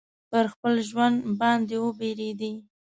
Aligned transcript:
پر 0.29 0.45
خپل 0.53 0.73
ژوند 0.89 1.17
باندي 1.39 1.77
وبېرېدی. 1.81 2.53